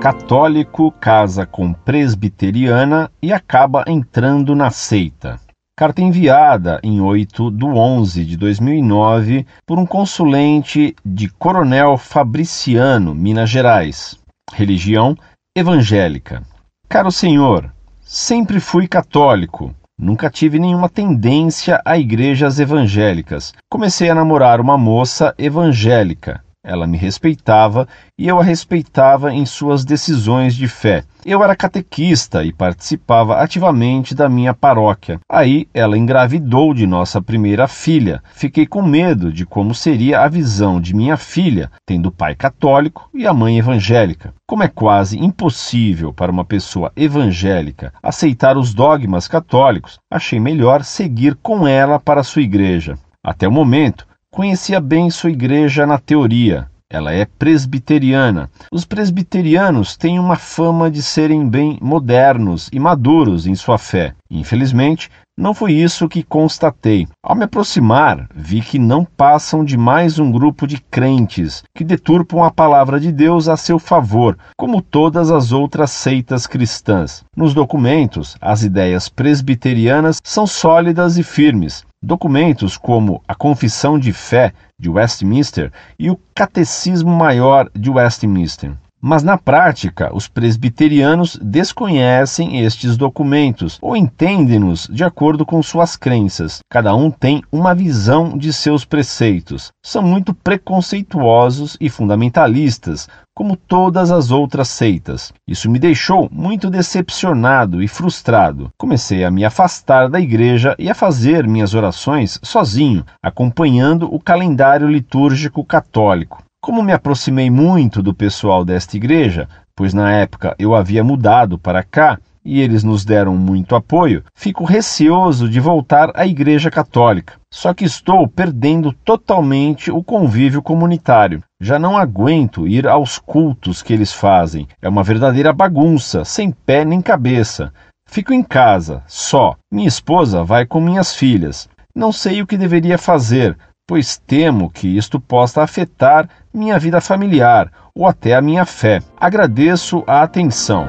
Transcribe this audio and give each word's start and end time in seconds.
católico, 0.00 0.90
casa 0.92 1.44
com 1.44 1.74
presbiteriana 1.74 3.10
e 3.20 3.34
acaba 3.34 3.84
entrando 3.86 4.56
na 4.56 4.70
seita. 4.70 5.38
Carta 5.76 6.00
enviada 6.00 6.80
em 6.82 7.02
8 7.02 7.50
de 7.50 7.66
11 7.66 8.24
de 8.24 8.36
2009 8.38 9.46
por 9.66 9.78
um 9.78 9.84
consulente 9.84 10.96
de 11.04 11.28
Coronel 11.28 11.98
Fabriciano, 11.98 13.14
Minas 13.14 13.50
Gerais. 13.50 14.18
Religião 14.54 15.14
evangélica. 15.54 16.42
Caro 16.88 17.12
senhor, 17.12 17.70
sempre 18.00 18.58
fui 18.58 18.88
católico. 18.88 19.74
Nunca 19.98 20.30
tive 20.30 20.58
nenhuma 20.58 20.88
tendência 20.88 21.78
a 21.84 21.98
igrejas 21.98 22.58
evangélicas. 22.58 23.52
Comecei 23.70 24.08
a 24.08 24.14
namorar 24.14 24.62
uma 24.62 24.78
moça 24.78 25.34
evangélica. 25.36 26.42
Ela 26.62 26.86
me 26.86 26.98
respeitava 26.98 27.88
e 28.18 28.28
eu 28.28 28.38
a 28.38 28.44
respeitava 28.44 29.32
em 29.32 29.46
suas 29.46 29.82
decisões 29.82 30.54
de 30.54 30.68
fé. 30.68 31.04
Eu 31.24 31.42
era 31.42 31.56
catequista 31.56 32.44
e 32.44 32.52
participava 32.52 33.38
ativamente 33.38 34.14
da 34.14 34.28
minha 34.28 34.52
paróquia. 34.52 35.18
Aí 35.26 35.66
ela 35.72 35.96
engravidou 35.96 36.74
de 36.74 36.86
nossa 36.86 37.20
primeira 37.20 37.66
filha. 37.66 38.22
Fiquei 38.34 38.66
com 38.66 38.82
medo 38.82 39.32
de 39.32 39.46
como 39.46 39.74
seria 39.74 40.20
a 40.20 40.28
visão 40.28 40.78
de 40.78 40.94
minha 40.94 41.16
filha, 41.16 41.70
tendo 41.86 42.12
pai 42.12 42.34
católico 42.34 43.08
e 43.14 43.26
a 43.26 43.32
mãe 43.32 43.58
evangélica. 43.58 44.34
Como 44.46 44.62
é 44.62 44.68
quase 44.68 45.18
impossível 45.18 46.12
para 46.12 46.32
uma 46.32 46.44
pessoa 46.44 46.92
evangélica 46.94 47.92
aceitar 48.02 48.58
os 48.58 48.74
dogmas 48.74 49.26
católicos, 49.26 49.98
achei 50.10 50.38
melhor 50.38 50.84
seguir 50.84 51.36
com 51.36 51.66
ela 51.66 51.98
para 51.98 52.22
sua 52.22 52.42
igreja. 52.42 52.98
Até 53.22 53.46
o 53.46 53.52
momento, 53.52 54.06
Conhecia 54.32 54.80
bem 54.80 55.10
sua 55.10 55.30
igreja 55.30 55.84
na 55.84 55.98
teoria. 55.98 56.70
Ela 56.88 57.12
é 57.12 57.24
presbiteriana. 57.24 58.48
Os 58.72 58.84
presbiterianos 58.84 59.96
têm 59.96 60.20
uma 60.20 60.36
fama 60.36 60.88
de 60.88 61.02
serem 61.02 61.48
bem 61.48 61.78
modernos 61.82 62.68
e 62.72 62.78
maduros 62.78 63.46
em 63.46 63.56
sua 63.56 63.76
fé. 63.76 64.14
Infelizmente, 64.30 65.10
não 65.36 65.52
foi 65.52 65.72
isso 65.72 66.08
que 66.08 66.22
constatei. 66.22 67.08
Ao 67.24 67.34
me 67.34 67.44
aproximar, 67.44 68.28
vi 68.34 68.60
que 68.60 68.78
não 68.78 69.04
passam 69.04 69.64
de 69.64 69.76
mais 69.76 70.18
um 70.18 70.30
grupo 70.30 70.66
de 70.66 70.78
crentes 70.78 71.64
que 71.74 71.82
deturpam 71.82 72.44
a 72.44 72.50
palavra 72.50 73.00
de 73.00 73.10
Deus 73.10 73.48
a 73.48 73.56
seu 73.56 73.78
favor, 73.78 74.38
como 74.56 74.82
todas 74.82 75.30
as 75.30 75.50
outras 75.50 75.90
seitas 75.90 76.46
cristãs. 76.46 77.24
Nos 77.36 77.52
documentos, 77.52 78.36
as 78.40 78.62
ideias 78.62 79.08
presbiterianas 79.08 80.18
são 80.22 80.46
sólidas 80.46 81.18
e 81.18 81.22
firmes. 81.22 81.84
Documentos 82.02 82.78
como 82.78 83.22
a 83.28 83.34
Confissão 83.34 83.98
de 83.98 84.10
Fé 84.10 84.54
de 84.78 84.88
Westminster 84.88 85.70
e 85.98 86.10
o 86.10 86.18
Catecismo 86.34 87.10
Maior 87.10 87.70
de 87.74 87.90
Westminster. 87.90 88.72
Mas 89.02 89.22
na 89.22 89.38
prática, 89.38 90.14
os 90.14 90.28
presbiterianos 90.28 91.38
desconhecem 91.40 92.60
estes 92.60 92.98
documentos 92.98 93.78
ou 93.80 93.96
entendem-nos 93.96 94.86
de 94.92 95.02
acordo 95.02 95.46
com 95.46 95.62
suas 95.62 95.96
crenças. 95.96 96.58
Cada 96.70 96.94
um 96.94 97.10
tem 97.10 97.42
uma 97.50 97.74
visão 97.74 98.36
de 98.36 98.52
seus 98.52 98.84
preceitos. 98.84 99.72
São 99.82 100.02
muito 100.02 100.34
preconceituosos 100.34 101.78
e 101.80 101.88
fundamentalistas, 101.88 103.08
como 103.34 103.56
todas 103.56 104.10
as 104.10 104.30
outras 104.30 104.68
seitas. 104.68 105.32
Isso 105.48 105.70
me 105.70 105.78
deixou 105.78 106.28
muito 106.30 106.68
decepcionado 106.68 107.82
e 107.82 107.88
frustrado. 107.88 108.68
Comecei 108.78 109.24
a 109.24 109.30
me 109.30 109.46
afastar 109.46 110.10
da 110.10 110.20
igreja 110.20 110.74
e 110.78 110.90
a 110.90 110.94
fazer 110.94 111.48
minhas 111.48 111.72
orações 111.72 112.38
sozinho, 112.42 113.02
acompanhando 113.22 114.14
o 114.14 114.20
calendário 114.20 114.86
litúrgico 114.86 115.64
católico. 115.64 116.42
Como 116.62 116.82
me 116.82 116.92
aproximei 116.92 117.50
muito 117.50 118.02
do 118.02 118.12
pessoal 118.12 118.66
desta 118.66 118.94
igreja, 118.94 119.48
pois 119.74 119.94
na 119.94 120.12
época 120.12 120.54
eu 120.58 120.74
havia 120.74 121.02
mudado 121.02 121.58
para 121.58 121.82
cá 121.82 122.18
e 122.44 122.60
eles 122.60 122.84
nos 122.84 123.02
deram 123.02 123.34
muito 123.34 123.74
apoio, 123.74 124.22
fico 124.34 124.64
receoso 124.64 125.48
de 125.48 125.58
voltar 125.58 126.10
à 126.14 126.26
Igreja 126.26 126.70
Católica. 126.70 127.34
Só 127.50 127.72
que 127.72 127.86
estou 127.86 128.28
perdendo 128.28 128.92
totalmente 128.92 129.90
o 129.90 130.04
convívio 130.04 130.62
comunitário. 130.62 131.42
Já 131.58 131.78
não 131.78 131.96
aguento 131.96 132.68
ir 132.68 132.86
aos 132.86 133.18
cultos 133.18 133.82
que 133.82 133.94
eles 133.94 134.12
fazem. 134.12 134.68
É 134.82 134.88
uma 134.88 135.02
verdadeira 135.02 135.54
bagunça, 135.54 136.26
sem 136.26 136.50
pé 136.50 136.84
nem 136.84 137.00
cabeça. 137.00 137.72
Fico 138.06 138.34
em 138.34 138.42
casa, 138.42 139.02
só. 139.06 139.56
Minha 139.72 139.88
esposa 139.88 140.44
vai 140.44 140.66
com 140.66 140.80
minhas 140.80 141.14
filhas. 141.14 141.68
Não 141.94 142.12
sei 142.12 142.40
o 142.42 142.46
que 142.46 142.56
deveria 142.56 142.98
fazer, 142.98 143.56
pois 143.90 144.16
temo 144.16 144.70
que 144.70 144.86
isto 144.86 145.18
possa 145.18 145.64
afetar 145.64 146.30
minha 146.54 146.78
vida 146.78 147.00
familiar 147.00 147.72
ou 147.92 148.06
até 148.06 148.36
a 148.36 148.40
minha 148.40 148.64
fé. 148.64 149.02
Agradeço 149.16 150.04
a 150.06 150.22
atenção. 150.22 150.86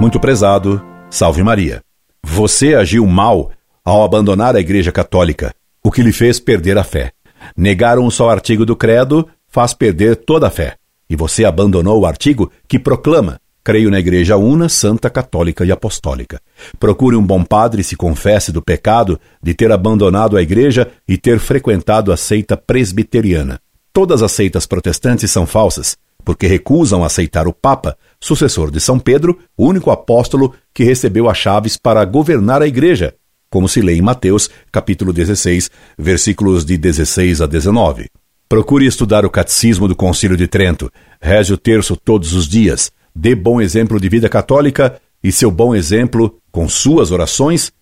Muito 0.00 0.18
prezado, 0.18 0.84
salve 1.08 1.40
Maria. 1.40 1.80
Você 2.20 2.74
agiu 2.74 3.06
mal 3.06 3.52
ao 3.84 4.02
abandonar 4.02 4.56
a 4.56 4.60
Igreja 4.60 4.90
Católica, 4.90 5.54
o 5.84 5.92
que 5.92 6.02
lhe 6.02 6.12
fez 6.12 6.40
perder 6.40 6.76
a 6.76 6.82
fé. 6.82 7.12
Negar 7.56 7.96
um 7.96 8.10
só 8.10 8.28
artigo 8.28 8.66
do 8.66 8.74
Credo 8.74 9.28
faz 9.46 9.72
perder 9.72 10.16
toda 10.16 10.48
a 10.48 10.50
fé. 10.50 10.74
E 11.08 11.14
você 11.14 11.44
abandonou 11.44 12.00
o 12.00 12.06
artigo 12.06 12.50
que 12.66 12.76
proclama 12.76 13.38
Creio 13.62 13.90
na 13.90 13.98
Igreja 13.98 14.36
Una, 14.36 14.68
Santa, 14.68 15.10
Católica 15.10 15.64
e 15.64 15.70
Apostólica. 15.70 16.40
Procure 16.78 17.16
um 17.16 17.22
bom 17.22 17.44
padre 17.44 17.82
e 17.82 17.84
se 17.84 17.94
confesse 17.94 18.50
do 18.50 18.62
pecado 18.62 19.20
de 19.42 19.52
ter 19.52 19.70
abandonado 19.70 20.36
a 20.36 20.42
Igreja 20.42 20.90
e 21.06 21.18
ter 21.18 21.38
frequentado 21.38 22.10
a 22.12 22.16
seita 22.16 22.56
presbiteriana. 22.56 23.60
Todas 23.92 24.22
as 24.22 24.32
seitas 24.32 24.66
protestantes 24.66 25.30
são 25.30 25.46
falsas, 25.46 25.96
porque 26.24 26.46
recusam 26.46 27.04
aceitar 27.04 27.46
o 27.46 27.52
Papa, 27.52 27.96
sucessor 28.20 28.70
de 28.70 28.80
São 28.80 28.98
Pedro, 28.98 29.38
o 29.56 29.66
único 29.66 29.90
apóstolo 29.90 30.54
que 30.72 30.84
recebeu 30.84 31.28
as 31.28 31.36
chaves 31.36 31.76
para 31.76 32.04
governar 32.04 32.62
a 32.62 32.66
Igreja, 32.66 33.14
como 33.50 33.68
se 33.68 33.80
lê 33.82 33.94
em 33.94 34.02
Mateus, 34.02 34.48
capítulo 34.70 35.12
16, 35.12 35.70
versículos 35.98 36.64
de 36.64 36.78
16 36.78 37.42
a 37.42 37.46
19. 37.46 38.06
Procure 38.48 38.86
estudar 38.86 39.24
o 39.24 39.30
Catecismo 39.30 39.86
do 39.86 39.94
Concílio 39.94 40.36
de 40.36 40.46
Trento, 40.46 40.90
reze 41.20 41.52
o 41.52 41.58
terço 41.58 41.96
todos 41.96 42.32
os 42.32 42.48
dias, 42.48 42.90
dê 43.14 43.34
bom 43.34 43.60
exemplo 43.60 44.00
de 44.00 44.08
vida 44.08 44.28
católica 44.28 45.00
e 45.22 45.30
seu 45.30 45.50
bom 45.50 45.74
exemplo, 45.74 46.38
com 46.50 46.68
suas 46.68 47.10
orações, 47.10 47.72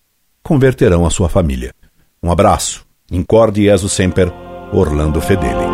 converterão 0.43 1.05
a 1.05 1.09
sua 1.09 1.29
família. 1.29 1.73
Um 2.21 2.31
abraço. 2.31 2.85
Incorde 3.11 3.63
Jesus 3.63 3.93
Semper, 3.93 4.31
Orlando 4.73 5.21
Fedeli. 5.21 5.68